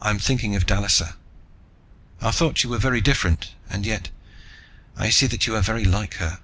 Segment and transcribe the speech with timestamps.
[0.00, 1.16] "I am thinking of Dallisa.
[2.20, 4.08] I thought you were very different, and yet,
[4.96, 6.38] I see that you are very like her."